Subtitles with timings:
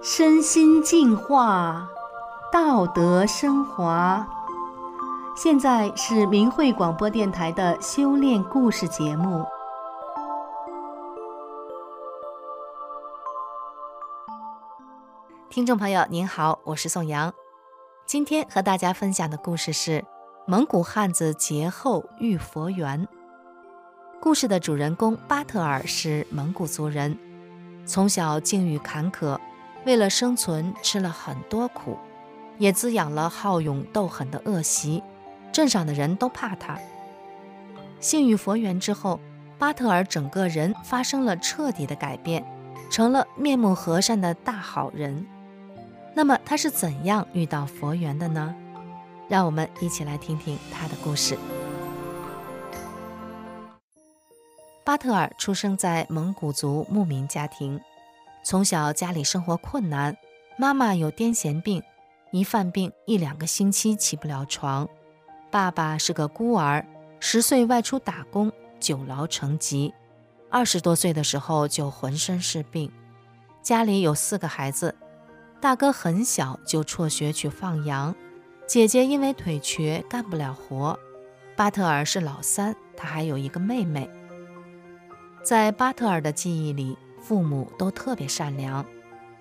[0.00, 1.88] 身心净化，
[2.52, 4.26] 道德升华。
[5.36, 9.44] 现在是明慧广播电台的修炼故事节目。
[15.50, 17.32] 听众朋友您好，我是宋阳。
[18.06, 20.04] 今天和大家分享的故事是
[20.46, 23.06] 蒙古汉子劫后遇佛缘。
[24.20, 27.16] 故事的主人公巴特尔是蒙古族人，
[27.86, 29.38] 从小境遇坎坷。
[29.84, 31.96] 为了生存，吃了很多苦，
[32.58, 35.02] 也滋养了好勇斗狠的恶习。
[35.52, 36.76] 镇上的人都怕他。
[38.00, 39.20] 幸遇佛缘之后，
[39.56, 42.44] 巴特尔整个人发生了彻底的改变，
[42.90, 45.24] 成了面目和善的大好人。
[46.12, 48.52] 那么他是怎样遇到佛缘的呢？
[49.28, 51.38] 让我们一起来听听他的故事。
[54.88, 57.78] 巴特尔出生在蒙古族牧民家庭。
[58.42, 60.16] 从小家里生活困难，
[60.56, 61.82] 妈妈有癫痫病，
[62.30, 64.88] 一犯病一两个星期起不了床。
[65.50, 66.82] 爸爸是个孤儿，
[67.20, 68.50] 十岁外出打工，
[68.80, 69.92] 久劳成疾，
[70.48, 72.90] 二十多岁的时候就浑身是病。
[73.60, 74.96] 家里有四个孩子，
[75.60, 78.16] 大哥很小就辍学去放羊，
[78.66, 80.98] 姐姐因为腿瘸干不了活。
[81.54, 84.08] 巴特尔是老三，他还有一个妹妹。
[85.42, 88.84] 在巴特尔的记忆里，父母都特别善良，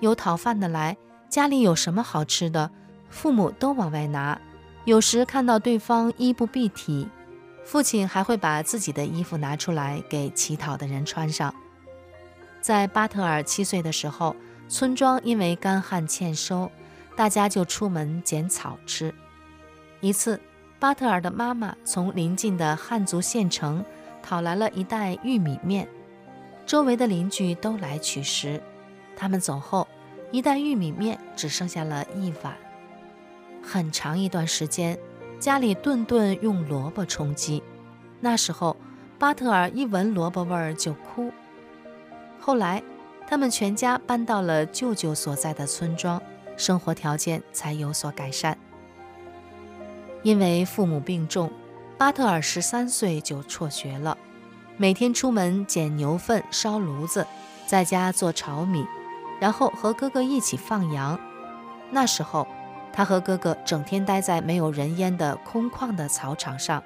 [0.00, 0.96] 有讨饭的来，
[1.28, 2.70] 家里有什么好吃的，
[3.10, 4.40] 父母都往外拿。
[4.86, 7.06] 有时看到对方衣不蔽体，
[7.64, 11.54] 父亲还会把自己的衣服拿出来给乞讨的人穿上。
[12.62, 14.34] 在巴特尔七岁的时候，
[14.68, 16.70] 村庄因为干旱欠收，
[17.14, 19.14] 大家就出门捡草吃。
[20.00, 20.40] 一次，
[20.78, 23.84] 巴特尔的妈妈从邻近的汉族县城
[24.22, 25.88] 讨来了一袋玉米面。
[26.66, 28.62] 周围的邻居都来取食，
[29.16, 29.88] 他们走后，
[30.30, 32.54] 一袋玉米面只剩下了一碗。
[33.62, 34.98] 很长一段时间，
[35.38, 37.62] 家里顿顿用萝卜充饥。
[38.20, 38.76] 那时候，
[39.18, 41.32] 巴特尔一闻萝卜味儿就哭。
[42.38, 42.82] 后来，
[43.26, 46.22] 他们全家搬到了舅舅所在的村庄，
[46.56, 48.56] 生活条件才有所改善。
[50.22, 51.50] 因为父母病重，
[52.00, 54.16] 巴特尔十三岁就辍学了。
[54.78, 57.26] 每天出门捡牛粪烧炉子，
[57.66, 58.86] 在家做炒米，
[59.38, 61.20] 然后和哥哥一起放羊。
[61.90, 62.48] 那时候，
[62.90, 66.82] 他和哥哥整天待在没有人烟的空旷的草场上，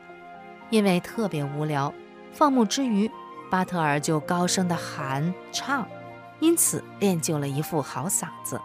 [0.69, 1.94] 因为特别无聊。
[2.32, 3.08] 放牧之余，
[3.48, 5.86] 巴特尔就高声地喊唱，
[6.41, 8.60] 因此练就了一副好嗓子。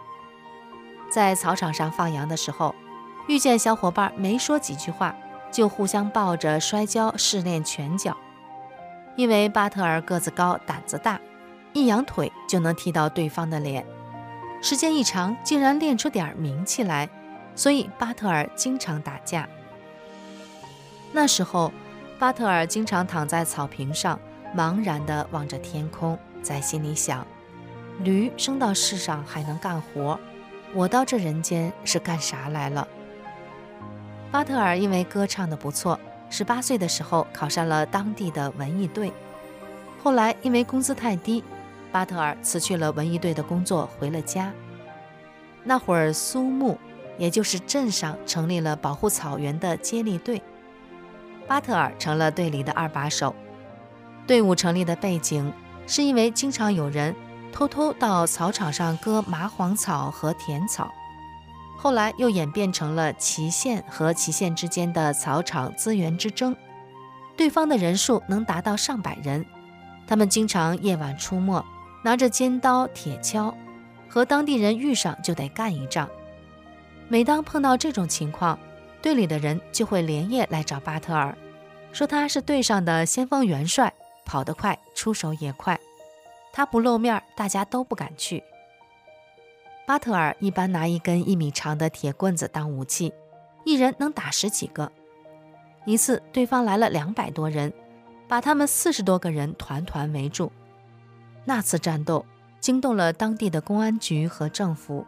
[1.12, 2.74] 在草场上放羊的时候，
[3.28, 5.14] 遇见小伙伴没说几句话，
[5.50, 8.16] 就互相抱着摔跤试练拳脚。
[9.16, 11.20] 因为巴特尔个子高，胆子大，
[11.72, 13.84] 一扬腿就能踢到对方的脸。
[14.62, 17.08] 时间一长，竟然练出点名气来，
[17.54, 19.48] 所以巴特尔经常打架。
[21.12, 21.72] 那时候，
[22.18, 24.18] 巴特尔经常躺在草坪上，
[24.56, 27.26] 茫然地望着天空，在心里想：
[28.00, 30.18] 驴生到世上还能干活，
[30.72, 32.86] 我到这人间是干啥来了？
[34.30, 35.98] 巴特尔因为歌唱的不错。
[36.32, 39.12] 十八岁的时候考上了当地的文艺队，
[40.00, 41.42] 后来因为工资太低，
[41.90, 44.52] 巴特尔辞去了文艺队的工作，回了家。
[45.64, 46.78] 那会儿苏木，
[47.18, 50.40] 也就是镇上成立了保护草原的接力队，
[51.48, 53.34] 巴特尔成了队里的二把手。
[54.24, 55.52] 队伍成立的背景
[55.88, 57.12] 是因为经常有人
[57.52, 60.88] 偷偷到草场上割麻黄草和甜草。
[61.82, 66.54] 后来又演变成了祁县和祁县之间的草场资源之争，
[67.38, 69.46] 对方的人数能达到上百人，
[70.06, 71.64] 他们经常夜晚出没，
[72.04, 73.54] 拿着尖刀、铁锹，
[74.10, 76.06] 和当地人遇上就得干一仗。
[77.08, 78.58] 每当碰到这种情况，
[79.00, 81.34] 队里的人就会连夜来找巴特尔，
[81.92, 83.90] 说他是队上的先锋元帅，
[84.26, 85.80] 跑得快，出手也快，
[86.52, 88.44] 他不露面，大家都不敢去。
[89.90, 93.12] 巴特尔一般拿一根一米长的铁棍子当武器，
[93.64, 94.92] 一人能打十几个。
[95.84, 97.72] 一次，对方来了两百多人，
[98.28, 100.52] 把他们四十多个人团团围住。
[101.44, 102.24] 那次战斗
[102.60, 105.04] 惊动了当地的公安局和政府。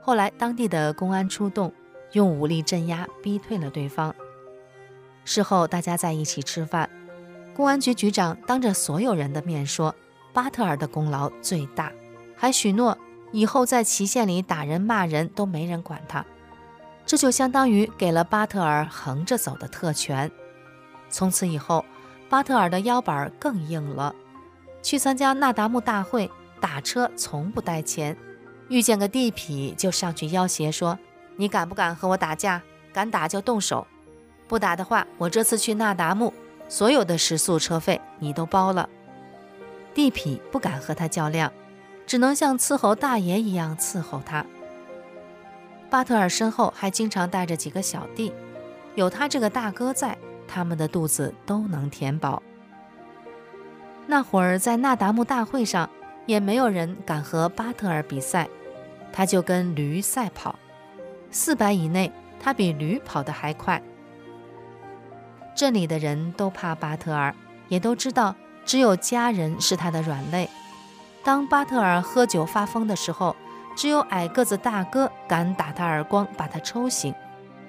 [0.00, 1.70] 后来，当地的公安出动，
[2.12, 4.14] 用武力镇压，逼退了对方。
[5.26, 6.88] 事后，大家在一起吃饭，
[7.54, 9.94] 公安局局长当着所有人的面说，
[10.32, 11.92] 巴特尔的功劳最大，
[12.34, 12.96] 还许诺。
[13.32, 16.24] 以后在祁县里打人骂人都没人管他，
[17.04, 20.30] 这就相当于给了巴特尔横着走的特权。
[21.10, 21.84] 从此以后，
[22.28, 24.14] 巴特尔的腰板更硬了。
[24.82, 26.30] 去参加那达慕大会，
[26.60, 28.16] 打车从不带钱，
[28.68, 30.98] 遇见个地痞就上去要挟说
[31.36, 32.62] ：“你敢不敢和我打架？
[32.92, 33.86] 敢打就动手，
[34.46, 36.32] 不打的话，我这次去那达慕，
[36.68, 38.88] 所有的食宿车费你都包了。”
[39.94, 41.52] 地痞不敢和他较量，
[42.08, 44.44] 只能像伺候大爷一样伺候他。
[45.90, 48.32] 巴特尔身后还经常带着几个小弟，
[48.94, 50.16] 有他这个大哥在，
[50.48, 52.42] 他们的肚子都能填饱。
[54.06, 55.88] 那会儿在那达慕大会上，
[56.24, 58.48] 也没有人敢和巴特尔比赛，
[59.12, 60.58] 他就跟驴赛跑，
[61.30, 62.10] 四百以内，
[62.40, 63.82] 他比驴跑得还快。
[65.54, 67.34] 镇里的人都怕巴特尔，
[67.68, 68.34] 也都知道。
[68.64, 70.48] 只有家人是他的软肋。
[71.28, 73.36] 当巴特尔喝酒发疯的时候，
[73.76, 77.14] 只有矮个子大哥敢打他耳光，把他抽醒，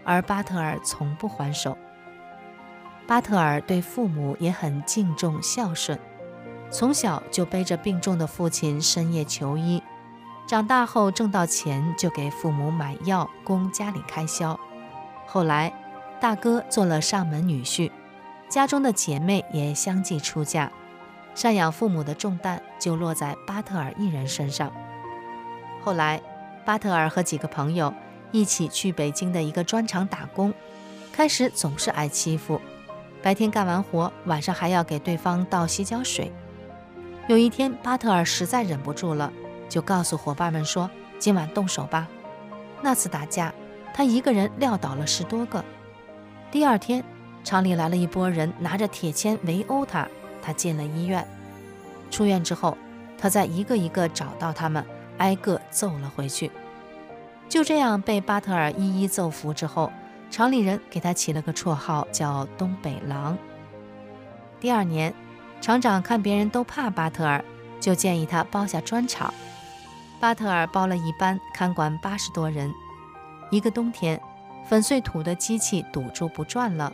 [0.05, 1.77] 而巴特尔从不还手。
[3.05, 5.99] 巴特尔对父母也很敬重孝顺，
[6.71, 9.83] 从小就背着病重的父亲深夜求医，
[10.47, 14.57] 长大后挣到钱就给父母买药供家里开销。
[15.27, 15.73] 后来，
[16.21, 17.91] 大哥做了上门女婿，
[18.47, 20.71] 家中的姐妹也相继出嫁。
[21.39, 24.69] 赡养父母的重担就落在巴特尔一人身上。
[25.81, 26.21] 后来，
[26.65, 27.93] 巴特尔和几个朋友
[28.33, 30.53] 一起去北京的一个砖厂打工，
[31.13, 32.59] 开始总是挨欺负，
[33.23, 36.29] 白天干完活，晚上还要给对方倒洗脚水。
[37.27, 39.31] 有一天，巴特尔实在忍不住了，
[39.69, 42.05] 就告诉伙伴们说：“今晚动手吧。”
[42.83, 43.53] 那次打架，
[43.93, 45.63] 他一个人撂倒了十多个。
[46.51, 47.01] 第二天，
[47.45, 50.05] 厂里来了一波人，拿着铁钳围殴他。
[50.49, 51.23] 他进了医院，
[52.09, 52.75] 出院之后，
[53.19, 54.83] 他再一个一个找到他们，
[55.19, 56.49] 挨个揍了回去。
[57.47, 59.91] 就这样被巴特尔一一揍服之后，
[60.31, 63.37] 厂里人给他起了个绰号，叫“东北狼”。
[64.59, 65.13] 第二年，
[65.61, 67.45] 厂长看别人都怕巴特尔，
[67.79, 69.31] 就建议他包下砖厂。
[70.19, 72.73] 巴特尔包了一班，看管八十多人。
[73.51, 74.19] 一个冬天，
[74.67, 76.91] 粉碎土的机器堵住不转了。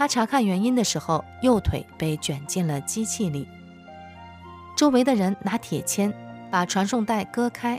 [0.00, 3.46] 他查看原因的时候，右腿被卷进了机器里。
[4.74, 6.10] 周围的人拿铁钳
[6.50, 7.78] 把传送带割开，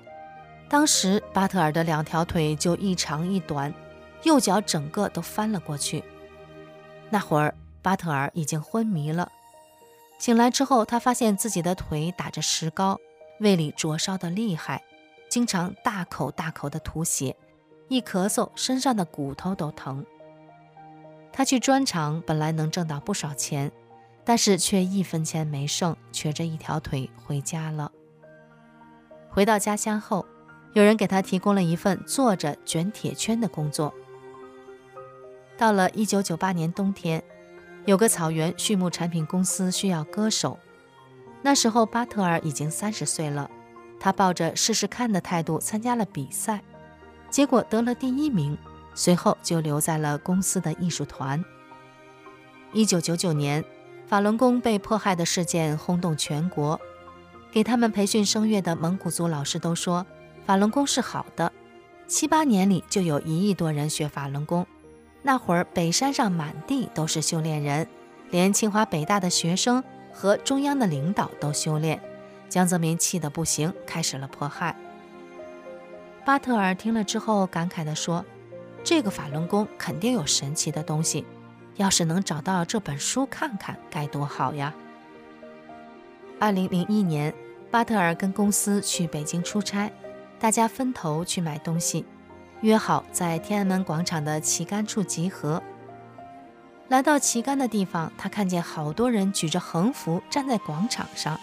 [0.69, 3.73] 当时巴特尔的两条腿就一长一短，
[4.21, 6.03] 右脚整个都翻了过去。
[7.09, 9.31] 那会儿巴特尔已经昏迷了。
[10.19, 13.00] 醒来之后，他发现自己的腿打着石膏，
[13.39, 14.83] 胃里灼烧得厉害，
[15.27, 17.35] 经常大口大口的吐血，
[17.88, 20.06] 一咳嗽身上的骨头都疼。
[21.33, 23.71] 他去砖厂本来能挣到不少钱，
[24.23, 27.91] 但是却一分钱没剩，瘸着一条腿回家了。
[29.29, 30.25] 回到家乡后，
[30.73, 33.93] 有人给他提供了一份坐着卷铁圈的工作。
[35.57, 37.23] 到了1998年冬天，
[37.85, 40.59] 有个草原畜牧产品公司需要歌手，
[41.41, 43.49] 那时候巴特尔已经三十岁了，
[43.99, 46.61] 他抱着试试看的态度参加了比赛，
[47.29, 48.57] 结果得了第一名。
[48.93, 51.43] 随后就留在了公司的艺术团。
[52.73, 53.63] 一九九九年，
[54.07, 56.79] 法轮功被迫害的事件轰动全国，
[57.51, 60.05] 给他们培训声乐的蒙古族老师都说
[60.45, 61.51] 法轮功是好的。
[62.07, 64.65] 七八年里就有一亿多人学法轮功，
[65.21, 67.88] 那会儿北山上满地都是修炼人，
[68.29, 69.83] 连清华北大的学生
[70.13, 72.01] 和中央的领导都修炼。
[72.50, 74.75] 江泽民气得不行，开始了迫害。
[76.25, 78.25] 巴特尔听了之后感慨地说。
[78.83, 81.25] 这个法轮功肯定有神奇的东西，
[81.75, 84.73] 要是能找到这本书看看，该多好呀！
[86.39, 87.33] 二零零一年，
[87.69, 89.91] 巴特尔跟公司去北京出差，
[90.39, 92.05] 大家分头去买东西，
[92.61, 95.61] 约好在天安门广场的旗杆处集合。
[96.88, 101.39] 来到旗杆的地方，他看见好多人举着横幅站在广场上，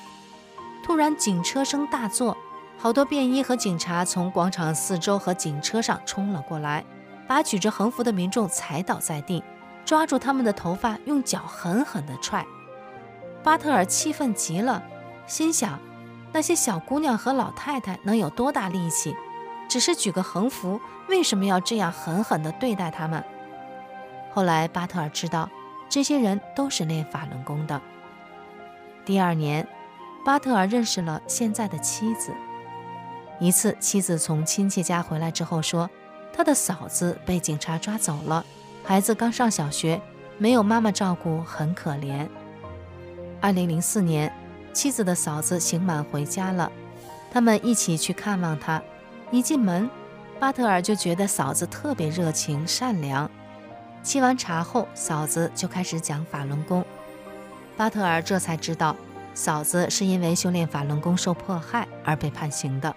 [0.85, 2.37] 突然警车声大作，
[2.77, 6.85] 好多便衣和警察从广场四周和警车上冲了过来。
[7.29, 9.45] 把举着横幅的民众踩倒在地，
[9.85, 12.45] 抓住他们的头发，用脚狠狠地踹。
[13.45, 14.83] 巴特尔气愤极了，
[15.27, 15.79] 心想：
[16.33, 19.15] 那些小姑娘和老太太能有多大力气？
[19.69, 23.23] 只是举个横幅，为什么要这样狠狠地对待他们？
[24.33, 25.51] 后来巴特尔知道，
[25.89, 27.79] 这些人都是练法轮功的。
[29.05, 29.69] 第二年，
[30.25, 32.33] 巴特尔认识了现在的妻子。
[33.39, 35.91] 一次，妻子从亲戚家回来之后说。
[36.39, 38.47] 他的嫂子被警察抓走了，
[38.85, 40.01] 孩子刚上小学，
[40.39, 42.29] 没有妈妈照顾，很可怜。
[43.41, 44.33] 二零零四年，
[44.73, 46.71] 妻子的嫂子刑满回家了，
[47.33, 48.81] 他们一起去看望他。
[49.33, 49.91] 一进门，
[50.39, 53.29] 巴特尔就觉得嫂子特别热情善良。
[54.05, 56.85] 沏完茶后，嫂子就开始讲法轮功。
[57.77, 58.95] 巴特尔这才知道，
[59.35, 62.95] 嫂子是因为修炼法轮功受迫害而被判刑的。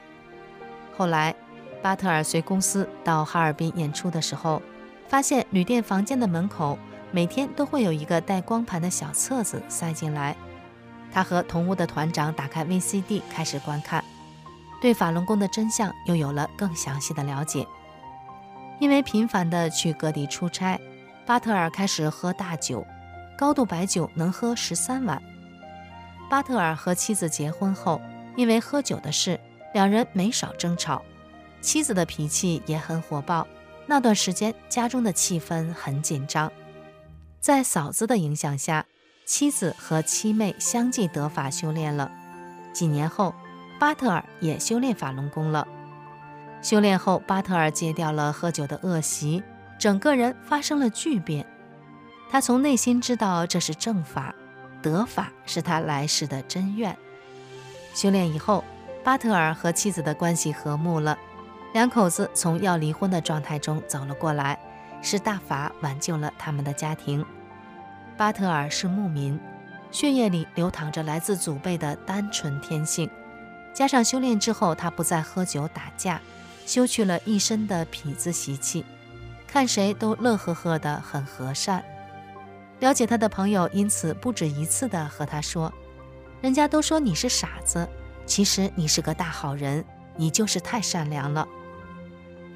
[0.95, 1.35] 后来，
[1.81, 4.61] 巴特尔随公司到哈尔滨演出的时候，
[5.07, 6.77] 发现旅店房间的门口
[7.11, 10.35] 每天都会有一个带光盘的小册子塞进来。
[11.11, 14.03] 他和同屋的团长打开 VCD 开始观看，
[14.81, 17.67] 对法轮功的真相又有了更详细的了解。
[18.79, 20.79] 因为频繁的去各地出差，
[21.25, 22.85] 巴特尔开始喝大酒，
[23.37, 25.21] 高度白酒能喝十三碗。
[26.29, 27.99] 巴特尔和妻子结婚后，
[28.37, 29.39] 因为喝酒的事，
[29.73, 31.03] 两人没少争吵，
[31.61, 33.47] 妻子的脾气也很火爆。
[33.85, 36.51] 那段时间，家中的气氛很紧张。
[37.39, 38.85] 在嫂子的影响下，
[39.25, 42.11] 妻子和七妹相继得法修炼了。
[42.73, 43.33] 几年后，
[43.79, 45.67] 巴特尔也修炼法轮功了。
[46.61, 49.43] 修炼后，巴特尔戒掉了喝酒的恶习，
[49.79, 51.45] 整个人发生了巨变。
[52.29, 54.33] 他从内心知道这是正法，
[54.81, 56.95] 得法是他来世的真愿。
[57.93, 58.63] 修炼以后，
[59.03, 61.17] 巴特尔和妻子的关系和睦了，
[61.73, 64.59] 两口子从要离婚的状态中走了过来，
[65.01, 67.25] 是大法挽救了他们的家庭。
[68.17, 69.39] 巴特尔是牧民，
[69.89, 73.09] 血液里流淌着来自祖辈的单纯天性，
[73.73, 76.21] 加上修炼之后，他不再喝酒打架。
[76.63, 78.85] 修去了一身的痞子习气，
[79.47, 81.83] 看谁都乐呵呵的，很和善。
[82.79, 85.73] 了解他的朋友因此不止一次的和他说
[86.39, 87.89] ：“人家都说你是傻子，
[88.25, 89.83] 其实你是个大好人，
[90.15, 91.45] 你就是太善良了。”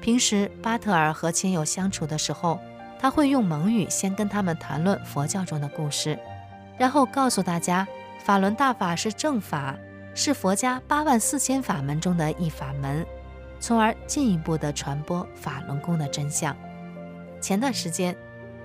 [0.06, 2.60] 平时巴特尔和亲友相处的时候，
[2.96, 6.16] 他会用蒙语先跟他们谈论佛教中的故事，
[6.78, 7.84] 然后告诉大家，
[8.22, 9.74] 法轮大法是正法，
[10.14, 13.04] 是佛家八万四千法门中的一法门。
[13.58, 16.56] 从而进一步地传播法轮功的真相。
[17.40, 18.16] 前段时间，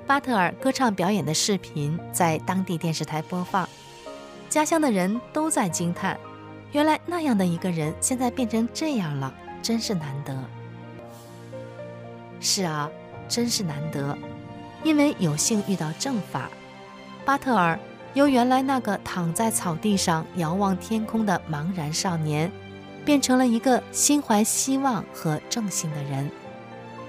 [0.05, 3.67] 巴特尔歌唱表演的视频在当地电视台播放，
[4.48, 6.15] 家乡的人都在惊叹：
[6.71, 9.33] 原来那样的一个人，现在变成这样了，
[9.63, 10.38] 真是难得。
[12.41, 12.89] 是啊，
[13.29, 14.17] 真是难得，
[14.83, 16.50] 因为有幸遇到正法。
[17.24, 17.79] 巴特尔
[18.13, 22.51] 由原来那个躺在草地上遥望天空的茫然少年。
[23.03, 26.29] 变成了一个心怀希望和正信的人，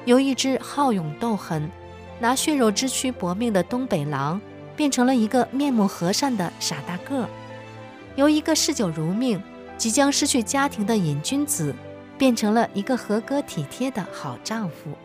[0.06, 1.70] 由一只好勇斗狠、
[2.18, 4.40] 拿血肉之躯搏命的东北狼，
[4.74, 7.26] 变成了一个面目和善的傻大个；
[8.16, 9.42] 由一个嗜酒如命、
[9.76, 11.74] 即将失去家庭的瘾君子，
[12.16, 14.96] 变成了一个合格体贴的好丈夫。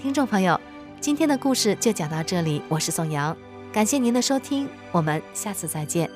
[0.00, 0.58] 听众朋友。
[0.98, 3.36] 今天的故事就讲到这里，我是宋阳，
[3.70, 6.08] 感谢您的收听，我们下次再见。